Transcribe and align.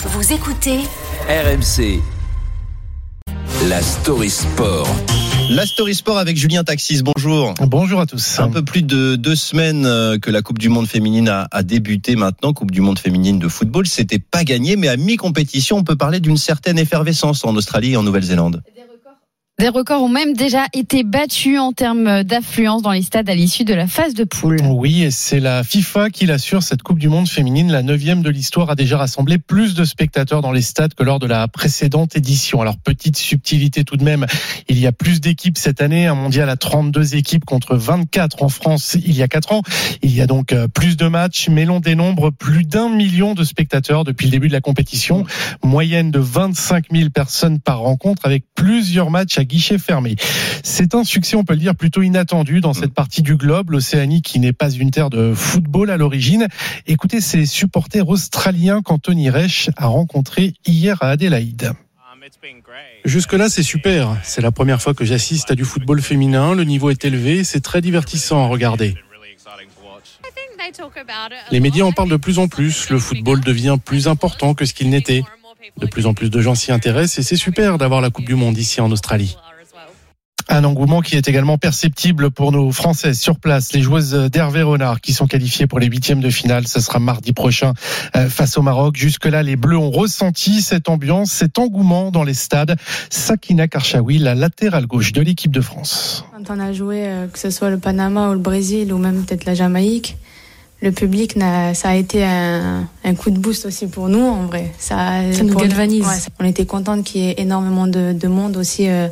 Vous 0.00 0.32
écoutez 0.32 0.78
RMC. 1.28 2.00
La 3.68 3.82
story 3.82 4.30
sport. 4.30 4.86
La 5.50 5.66
Story 5.66 5.94
Sport 5.94 6.18
avec 6.18 6.36
Julien 6.36 6.62
Taxis, 6.62 7.02
bonjour. 7.02 7.54
Bonjour 7.62 8.00
à 8.00 8.06
tous. 8.06 8.38
Un 8.38 8.48
peu 8.48 8.62
plus 8.62 8.82
de 8.82 9.16
deux 9.16 9.34
semaines 9.34 9.86
euh, 9.86 10.18
que 10.18 10.30
la 10.30 10.42
Coupe 10.42 10.58
du 10.58 10.68
Monde 10.68 10.86
féminine 10.86 11.28
a, 11.28 11.48
a 11.50 11.62
débuté 11.64 12.14
maintenant, 12.14 12.52
Coupe 12.52 12.70
du 12.70 12.80
Monde 12.80 13.00
féminine 13.00 13.40
de 13.40 13.48
football. 13.48 13.88
C'était 13.88 14.20
pas 14.20 14.44
gagné, 14.44 14.76
mais 14.76 14.86
à 14.86 14.96
mi-compétition, 14.96 15.78
on 15.78 15.84
peut 15.84 15.96
parler 15.96 16.20
d'une 16.20 16.36
certaine 16.36 16.78
effervescence 16.78 17.44
en 17.44 17.56
Australie 17.56 17.94
et 17.94 17.96
en 17.96 18.04
Nouvelle-Zélande. 18.04 18.62
Des 19.60 19.70
records 19.70 20.04
ont 20.04 20.08
même 20.08 20.34
déjà 20.34 20.66
été 20.72 21.02
battus 21.02 21.58
en 21.58 21.72
termes 21.72 22.22
d'affluence 22.22 22.80
dans 22.80 22.92
les 22.92 23.02
stades 23.02 23.28
à 23.28 23.34
l'issue 23.34 23.64
de 23.64 23.74
la 23.74 23.88
phase 23.88 24.14
de 24.14 24.22
poule. 24.22 24.60
Oui, 24.62 25.02
et 25.02 25.10
c'est 25.10 25.40
la 25.40 25.64
FIFA 25.64 26.10
qui 26.10 26.26
l'assure. 26.26 26.62
Cette 26.62 26.84
Coupe 26.84 27.00
du 27.00 27.08
Monde 27.08 27.28
féminine, 27.28 27.72
la 27.72 27.82
neuvième 27.82 28.22
de 28.22 28.30
l'histoire, 28.30 28.70
a 28.70 28.76
déjà 28.76 28.98
rassemblé 28.98 29.38
plus 29.38 29.74
de 29.74 29.84
spectateurs 29.84 30.42
dans 30.42 30.52
les 30.52 30.62
stades 30.62 30.94
que 30.94 31.02
lors 31.02 31.18
de 31.18 31.26
la 31.26 31.48
précédente 31.48 32.14
édition. 32.14 32.60
Alors, 32.60 32.76
petite 32.76 33.16
subtilité 33.16 33.82
tout 33.82 33.96
de 33.96 34.04
même, 34.04 34.26
il 34.68 34.78
y 34.78 34.86
a 34.86 34.92
plus 34.92 35.20
d'équipes 35.20 35.58
cette 35.58 35.82
année. 35.82 36.06
Un 36.06 36.14
mondial 36.14 36.48
à 36.50 36.56
32 36.56 37.16
équipes 37.16 37.44
contre 37.44 37.74
24 37.74 38.44
en 38.44 38.48
France 38.48 38.96
il 39.04 39.16
y 39.16 39.24
a 39.24 39.28
4 39.28 39.50
ans. 39.50 39.62
Il 40.02 40.14
y 40.14 40.20
a 40.20 40.28
donc 40.28 40.52
euh, 40.52 40.68
plus 40.68 40.96
de 40.96 41.08
matchs, 41.08 41.48
mais 41.48 41.64
l'on 41.64 41.80
dénombre 41.80 42.30
plus 42.30 42.62
d'un 42.62 42.90
million 42.90 43.34
de 43.34 43.42
spectateurs 43.42 44.04
depuis 44.04 44.26
le 44.26 44.30
début 44.30 44.46
de 44.46 44.52
la 44.52 44.60
compétition. 44.60 45.24
Moyenne 45.64 46.12
de 46.12 46.20
25 46.20 46.92
000 46.92 47.10
personnes 47.10 47.58
par 47.58 47.80
rencontre 47.80 48.24
avec 48.24 48.44
plusieurs 48.54 49.10
matchs 49.10 49.36
à 49.36 49.47
guichet 49.48 49.78
fermé. 49.78 50.14
C'est 50.62 50.94
un 50.94 51.02
succès, 51.02 51.36
on 51.36 51.44
peut 51.44 51.54
le 51.54 51.60
dire, 51.60 51.74
plutôt 51.74 52.02
inattendu 52.02 52.60
dans 52.60 52.74
cette 52.74 52.94
partie 52.94 53.22
du 53.22 53.36
globe, 53.36 53.70
l'Océanie 53.70 54.22
qui 54.22 54.38
n'est 54.38 54.52
pas 54.52 54.70
une 54.70 54.90
terre 54.90 55.10
de 55.10 55.34
football 55.34 55.90
à 55.90 55.96
l'origine. 55.96 56.46
Écoutez 56.86 57.20
ces 57.20 57.46
supporters 57.46 58.08
australiens 58.08 58.82
qu'Anthony 58.82 59.30
Reich 59.30 59.70
a 59.76 59.86
rencontrés 59.86 60.54
hier 60.66 61.02
à 61.02 61.08
Adélaïde. 61.10 61.72
Jusque-là, 63.04 63.48
c'est 63.48 63.62
super. 63.62 64.16
C'est 64.22 64.42
la 64.42 64.52
première 64.52 64.82
fois 64.82 64.94
que 64.94 65.04
j'assiste 65.04 65.50
à 65.50 65.54
du 65.54 65.64
football 65.64 66.02
féminin. 66.02 66.54
Le 66.54 66.64
niveau 66.64 66.90
est 66.90 67.04
élevé. 67.04 67.42
C'est 67.42 67.60
très 67.60 67.80
divertissant 67.80 68.44
à 68.44 68.48
regarder. 68.48 68.94
Les 71.50 71.60
médias 71.60 71.84
en 71.84 71.92
parlent 71.92 72.10
de 72.10 72.16
plus 72.16 72.38
en 72.38 72.48
plus. 72.48 72.90
Le 72.90 72.98
football 72.98 73.40
devient 73.40 73.78
plus 73.82 74.08
important 74.08 74.54
que 74.54 74.64
ce 74.64 74.74
qu'il 74.74 74.90
n'était. 74.90 75.22
De 75.78 75.86
plus 75.86 76.06
en 76.06 76.14
plus 76.14 76.30
de 76.30 76.40
gens 76.40 76.54
s'y 76.54 76.72
intéressent 76.72 77.18
et 77.18 77.22
c'est 77.22 77.36
super 77.36 77.78
d'avoir 77.78 78.00
la 78.00 78.10
Coupe 78.10 78.26
du 78.26 78.34
Monde 78.34 78.56
ici 78.58 78.80
en 78.80 78.90
Australie. 78.90 79.36
Un 80.50 80.64
engouement 80.64 81.02
qui 81.02 81.16
est 81.16 81.28
également 81.28 81.58
perceptible 81.58 82.30
pour 82.30 82.52
nos 82.52 82.72
Françaises 82.72 83.20
sur 83.20 83.38
place, 83.38 83.74
les 83.74 83.82
joueuses 83.82 84.14
d'Hervé 84.32 84.62
Renard 84.62 85.02
qui 85.02 85.12
sont 85.12 85.26
qualifiées 85.26 85.66
pour 85.66 85.78
les 85.78 85.88
huitièmes 85.88 86.20
de 86.20 86.30
finale. 86.30 86.66
Ce 86.66 86.80
sera 86.80 86.98
mardi 86.98 87.34
prochain 87.34 87.74
euh, 88.16 88.30
face 88.30 88.56
au 88.56 88.62
Maroc. 88.62 88.96
Jusque-là, 88.96 89.42
les 89.42 89.56
Bleus 89.56 89.76
ont 89.76 89.90
ressenti 89.90 90.62
cette 90.62 90.88
ambiance, 90.88 91.30
cet 91.32 91.58
engouement 91.58 92.10
dans 92.10 92.24
les 92.24 92.32
stades. 92.32 92.76
Sakina 93.10 93.68
Karchaoui, 93.68 94.18
la 94.18 94.34
latérale 94.34 94.86
gauche 94.86 95.12
de 95.12 95.20
l'équipe 95.20 95.52
de 95.52 95.60
France. 95.60 96.24
Quand 96.32 96.54
on 96.54 96.60
a 96.60 96.72
joué, 96.72 97.06
euh, 97.06 97.26
que 97.26 97.38
ce 97.38 97.50
soit 97.50 97.68
le 97.68 97.78
Panama 97.78 98.30
ou 98.30 98.32
le 98.32 98.38
Brésil 98.38 98.90
ou 98.94 98.98
même 98.98 99.24
peut-être 99.24 99.44
la 99.44 99.54
Jamaïque, 99.54 100.16
le 100.80 100.92
public, 100.92 101.34
ça 101.74 101.88
a 101.88 101.94
été 101.94 102.24
un, 102.24 102.88
un 103.04 103.14
coup 103.14 103.30
de 103.30 103.38
boost 103.38 103.66
aussi 103.66 103.88
pour 103.88 104.08
nous 104.08 104.24
en 104.24 104.46
vrai. 104.46 104.72
Ça, 104.78 105.22
Ça 105.32 105.42
nous 105.42 105.54
galvanise. 105.56 106.06
ouais, 106.06 106.16
on 106.40 106.44
était 106.44 106.66
contente 106.66 107.04
qu'il 107.04 107.22
y 107.22 107.28
ait 107.30 107.34
énormément 107.38 107.86
de, 107.86 108.12
de 108.12 108.28
monde 108.28 108.56
aussi 108.56 108.88
euh, 108.88 109.08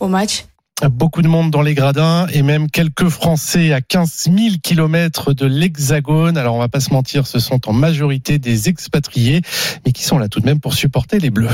au 0.00 0.08
match. 0.08 0.44
Beaucoup 0.90 1.22
de 1.22 1.28
monde 1.28 1.50
dans 1.50 1.62
les 1.62 1.74
gradins 1.74 2.28
et 2.32 2.42
même 2.42 2.70
quelques 2.70 3.08
Français 3.08 3.72
à 3.72 3.80
15 3.80 4.28
000 4.32 4.36
kilomètres 4.62 5.32
de 5.32 5.44
l'Hexagone. 5.46 6.38
Alors 6.38 6.54
on 6.54 6.60
va 6.60 6.68
pas 6.68 6.78
se 6.80 6.92
mentir, 6.92 7.26
ce 7.26 7.40
sont 7.40 7.68
en 7.68 7.72
majorité 7.72 8.38
des 8.38 8.68
expatriés, 8.68 9.42
mais 9.84 9.90
qui 9.92 10.04
sont 10.04 10.18
là 10.18 10.28
tout 10.28 10.38
de 10.40 10.46
même 10.46 10.60
pour 10.60 10.74
supporter 10.74 11.18
les 11.18 11.30
Bleus. 11.30 11.48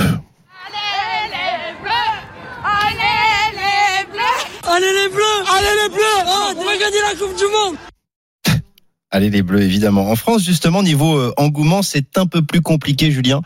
Allez 4.67 4.87
les 5.05 5.09
Bleus, 5.09 5.45
évidemment. 9.23 10.11
En 10.11 10.17
France, 10.17 10.43
justement, 10.45 10.83
niveau 10.83 11.17
euh, 11.17 11.33
engouement, 11.37 11.83
c'est 11.83 12.19
un 12.19 12.27
peu 12.27 12.43
plus 12.43 12.61
compliqué, 12.61 13.11
Julien. 13.11 13.41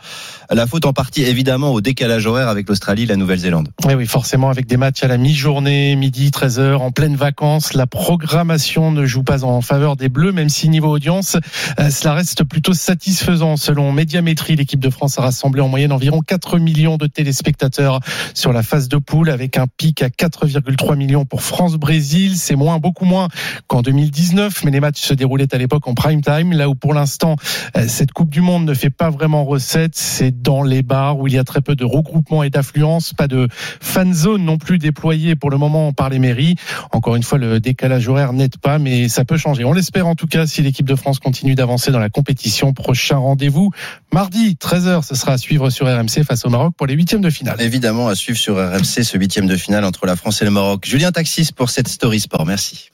La 0.49 0.65
faute 0.65 0.85
en 0.85 0.93
partie, 0.93 1.23
évidemment, 1.23 1.71
au 1.71 1.81
décalage 1.81 2.25
horaire 2.25 2.47
avec 2.47 2.67
l'Australie 2.67 3.03
et 3.03 3.05
la 3.05 3.15
Nouvelle-Zélande. 3.15 3.69
Oui, 3.85 3.93
oui, 3.93 4.07
forcément, 4.07 4.49
avec 4.49 4.65
des 4.65 4.77
matchs 4.77 5.03
à 5.03 5.07
la 5.07 5.17
mi-journée, 5.17 5.95
midi, 5.95 6.29
13h, 6.29 6.77
en 6.77 6.91
pleine 6.91 7.15
vacances, 7.15 7.73
la 7.73 7.85
programmation 7.85 8.91
ne 8.91 9.05
joue 9.05 9.23
pas 9.23 9.43
en 9.43 9.61
faveur 9.61 9.95
des 9.95 10.09
Bleus, 10.09 10.31
même 10.31 10.49
si 10.49 10.69
niveau 10.69 10.89
audience, 10.89 11.37
euh, 11.79 11.89
cela 11.89 12.13
reste 12.13 12.43
plutôt 12.43 12.73
satisfaisant. 12.73 13.57
Selon 13.57 13.91
Médiamétrie, 13.91 14.55
l'équipe 14.55 14.79
de 14.79 14.89
France 14.89 15.19
a 15.19 15.21
rassemblé 15.21 15.61
en 15.61 15.67
moyenne 15.67 15.91
environ 15.91 16.21
4 16.21 16.57
millions 16.57 16.97
de 16.97 17.05
téléspectateurs 17.05 17.99
sur 18.33 18.53
la 18.53 18.63
phase 18.63 18.87
de 18.87 18.97
poule, 18.97 19.29
avec 19.29 19.57
un 19.57 19.67
pic 19.67 20.01
à 20.01 20.09
4,3 20.09 20.95
millions 20.97 21.25
pour 21.25 21.43
France-Brésil. 21.43 22.37
C'est 22.37 22.55
moins, 22.55 22.79
beaucoup 22.79 23.05
moins 23.05 23.27
qu'en 23.67 23.81
2019, 23.81 24.63
mais 24.63 24.71
les 24.71 24.79
matchs 24.79 25.01
se 25.01 25.13
déroulaient 25.13 25.53
à 25.53 25.58
l'époque 25.59 25.87
en 25.87 25.93
prime 25.93 26.21
time, 26.21 26.53
là 26.53 26.67
où 26.67 26.75
pour 26.75 26.93
l'instant, 26.93 27.35
euh, 27.77 27.85
cette 27.87 28.11
Coupe 28.11 28.29
du 28.29 28.41
Monde 28.41 28.65
ne 28.65 28.73
fait 28.73 28.89
pas 28.89 29.09
vraiment 29.09 29.45
recette. 29.45 29.95
C'est 29.95 30.41
dans 30.41 30.63
les 30.63 30.81
bars 30.81 31.19
où 31.19 31.27
il 31.27 31.33
y 31.33 31.37
a 31.37 31.43
très 31.43 31.61
peu 31.61 31.75
de 31.75 31.85
regroupement 31.85 32.43
et 32.43 32.49
d'affluence, 32.49 33.13
pas 33.13 33.27
de 33.27 33.47
fan 33.79 34.13
zone 34.13 34.43
non 34.43 34.57
plus 34.57 34.79
déployée 34.79 35.35
pour 35.35 35.49
le 35.51 35.57
moment 35.57 35.93
par 35.93 36.09
les 36.09 36.19
mairies. 36.19 36.55
Encore 36.91 37.15
une 37.15 37.23
fois, 37.23 37.37
le 37.37 37.59
décalage 37.59 38.07
horaire 38.07 38.33
n'aide 38.33 38.57
pas, 38.57 38.79
mais 38.79 39.09
ça 39.09 39.25
peut 39.25 39.37
changer. 39.37 39.63
On 39.63 39.73
l'espère 39.73 40.07
en 40.07 40.15
tout 40.15 40.27
cas 40.27 40.47
si 40.47 40.61
l'équipe 40.61 40.87
de 40.87 40.95
France 40.95 41.19
continue 41.19 41.55
d'avancer 41.55 41.91
dans 41.91 41.99
la 41.99 42.09
compétition. 42.09 42.73
Prochain 42.73 43.17
rendez-vous 43.17 43.71
mardi 44.11 44.57
13h, 44.59 45.05
ce 45.05 45.15
sera 45.15 45.33
à 45.33 45.37
suivre 45.37 45.69
sur 45.69 45.85
RMC 45.85 46.23
face 46.25 46.45
au 46.45 46.49
Maroc 46.49 46.73
pour 46.75 46.87
les 46.87 46.93
huitièmes 46.93 47.21
de 47.21 47.29
finale. 47.29 47.61
Évidemment, 47.61 48.07
à 48.07 48.15
suivre 48.15 48.37
sur 48.37 48.55
RMC 48.55 49.03
ce 49.03 49.17
huitième 49.17 49.47
de 49.47 49.55
finale 49.55 49.85
entre 49.85 50.05
la 50.05 50.15
France 50.15 50.41
et 50.41 50.45
le 50.45 50.51
Maroc. 50.51 50.85
Julien 50.85 51.11
Taxis 51.11 51.49
pour 51.55 51.69
cette 51.69 51.87
Story 51.87 52.19
Sport. 52.19 52.45
Merci. 52.45 52.91